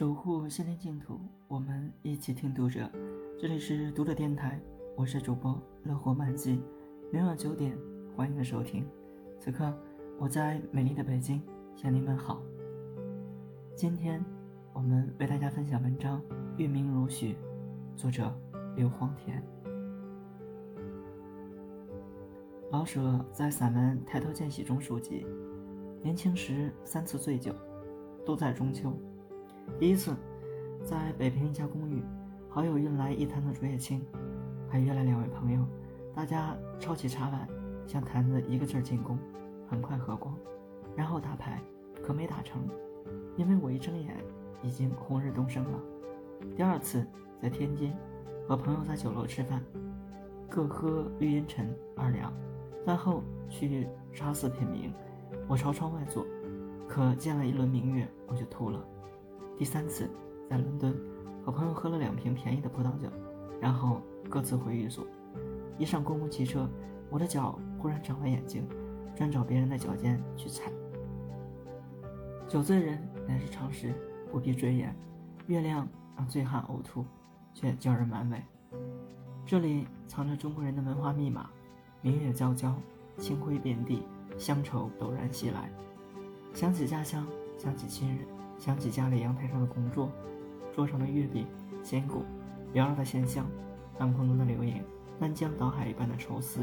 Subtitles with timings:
[0.00, 2.90] 守护心灵净土，我们一起听读者。
[3.38, 4.58] 这里是读者电台，
[4.96, 6.62] 我是主播乐活漫记。
[7.12, 7.76] 每晚九点，
[8.16, 8.88] 欢迎收听。
[9.38, 9.70] 此刻
[10.18, 11.42] 我在美丽的北京
[11.76, 12.40] 向您问好。
[13.76, 14.24] 今天
[14.72, 16.18] 我们为大家分享文章
[16.56, 17.34] 《月明如许》，
[17.94, 18.34] 作者
[18.76, 19.44] 刘荒田。
[22.70, 25.26] 老舍在散文《抬头见喜》中书记，
[26.02, 27.54] 年轻时三次醉酒，
[28.24, 28.98] 都在中秋。
[29.78, 30.14] 第一次，
[30.84, 32.02] 在北平一家公寓，
[32.48, 34.04] 好友运来一坛的竹叶青，
[34.68, 35.64] 还约来两位朋友，
[36.14, 37.48] 大家抄起茶碗，
[37.86, 39.18] 向坛子一个劲儿进攻，
[39.68, 40.34] 很快喝光，
[40.94, 41.62] 然后打牌，
[42.02, 42.60] 可没打成，
[43.36, 44.14] 因为我一睁眼，
[44.62, 45.80] 已经红日东升了。
[46.56, 47.06] 第二次
[47.40, 47.94] 在天津，
[48.46, 49.62] 和朋友在酒楼吃饭，
[50.48, 52.32] 各喝绿茵陈二两，
[52.84, 54.92] 饭后去茶肆品茗，
[55.48, 56.26] 我朝窗外坐，
[56.86, 58.84] 可见了一轮明月，我就吐了。
[59.60, 60.08] 第三次，
[60.48, 60.98] 在伦敦，
[61.44, 63.10] 和朋友喝了两瓶便宜的葡萄酒，
[63.60, 65.06] 然后各自回寓所。
[65.76, 66.66] 一上公共汽车，
[67.10, 68.66] 我的脚忽然长了眼睛，
[69.14, 70.72] 专找别人的脚尖去踩。
[72.48, 73.92] 酒醉人乃是常识，
[74.32, 74.96] 不必赘言。
[75.46, 75.86] 月亮
[76.16, 77.04] 让醉汉呕吐，
[77.52, 78.42] 却叫人满味。
[79.44, 81.50] 这里藏着中国人的文化密码：
[82.00, 82.72] 明月皎皎，
[83.18, 84.04] 清辉遍地，
[84.38, 85.70] 乡愁陡然袭来。
[86.54, 87.26] 想起家乡，
[87.58, 88.39] 想起亲人。
[88.60, 90.12] 想起家里阳台上的工作，
[90.70, 91.46] 桌上的月饼、
[91.82, 92.22] 鲜果，
[92.74, 93.46] 缭绕的鲜香，
[93.98, 94.82] 半空中的流影，
[95.18, 96.60] 翻江倒海一般的愁思，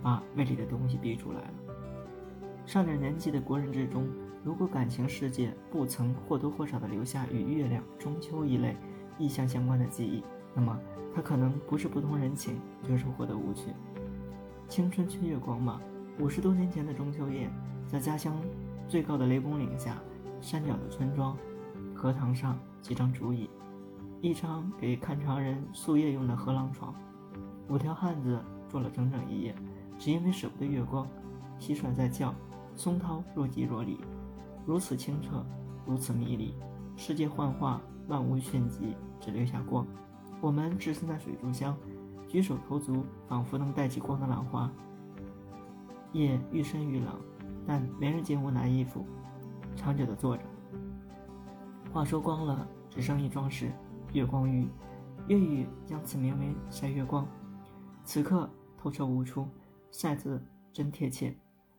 [0.00, 1.50] 把胃里的东西逼出来了。
[2.64, 4.06] 上点年纪的国人之中，
[4.44, 8.76] 如果感情世界不曾或多或少的留下与月亮、中秋一类
[9.18, 10.22] 意象相关的记忆，
[10.54, 10.78] 那么
[11.12, 13.72] 他可能不是不通人情，就是活得无趣。
[14.68, 15.80] 青春缺月光吗？
[16.20, 17.50] 五十多年前的中秋夜，
[17.88, 18.40] 在家乡
[18.86, 20.00] 最高的雷公岭下。
[20.40, 21.36] 山脚的村庄，
[21.94, 23.48] 荷塘上几张竹椅，
[24.20, 26.94] 一张给看场人宿夜用的河廊床，
[27.68, 29.54] 五条汉子坐了整整一夜，
[29.98, 31.06] 只因为舍不得月光。
[31.58, 32.34] 蟋蟀在叫，
[32.74, 33.98] 松涛若即若离，
[34.64, 35.44] 如此清澈，
[35.84, 36.54] 如此迷离。
[36.96, 39.86] 世界幻化，万物炫疾，只留下光。
[40.40, 41.76] 我们置身在水族箱，
[42.26, 44.70] 举手投足仿佛能带起光的浪花。
[46.12, 47.14] 夜愈深愈冷，
[47.66, 49.06] 但没人进屋拿衣服。
[49.80, 50.42] 长久的坐着，
[51.90, 53.72] 话说光了，只剩一桩事：
[54.12, 54.68] 月光浴。
[55.26, 57.26] 粤语将此名为晒月光。
[58.04, 59.48] 此刻透彻无出，
[59.90, 61.34] 晒字真贴切。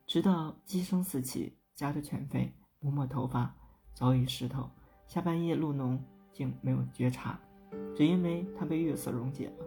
[0.07, 3.53] 直到鸡声四起，夹着犬吠，摸摸头发，
[3.93, 4.67] 早已湿透。
[5.05, 6.03] 下半夜露浓，
[6.33, 7.39] 竟没有觉察，
[7.95, 9.65] 只因为它被月色溶解了。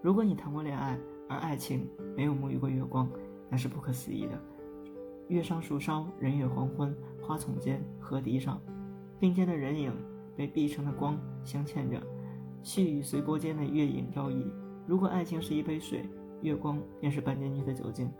[0.00, 0.96] 如果你谈过恋爱，
[1.28, 3.10] 而爱情没有沐浴过月光，
[3.50, 4.40] 那是不可思议的。
[5.28, 6.94] 月上树梢，人月黄昏。
[7.22, 8.60] 花丛间，河堤上，
[9.18, 9.92] 并肩的人影
[10.36, 12.02] 被碧城的光镶嵌着，
[12.62, 14.44] 细雨随波间的月影摇曳。
[14.86, 16.04] 如果爱情是一杯水，
[16.42, 18.10] 月光便是半间去的酒精。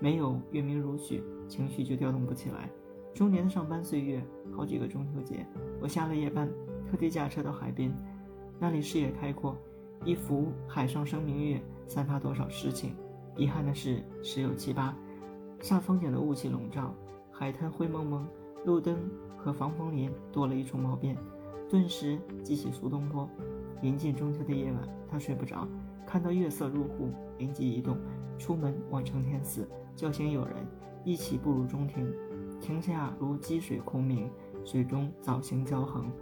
[0.00, 2.68] 没有月明如许，情绪就调动不起来。
[3.14, 5.46] 中年的上班岁月，好几个中秋节，
[5.80, 6.48] 我下了夜班，
[6.90, 7.92] 特地驾车到海边，
[8.58, 9.56] 那里视野开阔，
[10.04, 12.94] 一幅海上生明月，散发多少诗情。
[13.36, 14.96] 遗憾的是，十有七八，
[15.60, 16.94] 煞风景的雾气笼罩，
[17.40, 18.28] 海滩灰蒙蒙。
[18.66, 18.98] 路灯
[19.34, 21.16] 和防风林多了一重毛边，
[21.70, 23.26] 顿时记起苏东坡。
[23.80, 25.66] 临近中秋的夜晚，他睡不着，
[26.06, 27.08] 看到月色入户，
[27.38, 27.96] 灵机一动，
[28.38, 30.56] 出门往承天寺叫醒友人，
[31.02, 32.06] 一起步入中庭。
[32.60, 34.30] 庭下如积水空明，
[34.62, 36.12] 水中藻荇交横，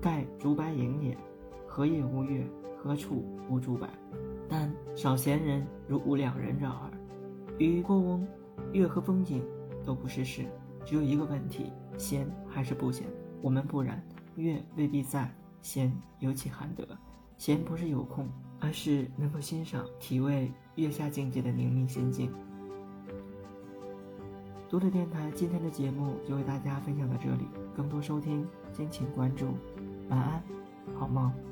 [0.00, 1.18] 盖竹柏影也。
[1.66, 2.46] 何夜无月？
[2.78, 3.88] 何处无竹柏？
[4.48, 6.90] 但少闲人如吾两人绕耳。
[7.58, 8.24] 与过翁，
[8.72, 9.42] 月和风景
[9.84, 10.44] 都不是事。
[10.84, 13.06] 只有一个问题：闲还是不闲？
[13.42, 14.02] 我们不然，
[14.36, 15.30] 月未必在，
[15.62, 16.86] 闲尤其罕得。
[17.36, 22.30] 闲不是有空，而是能够欣赏、体味月下境界的宁谧心境。
[24.68, 29.54] 读者电台今天的节目就为大家分享到这里，更多收听敬请关注。
[30.08, 30.42] 晚安，
[30.94, 31.49] 好梦。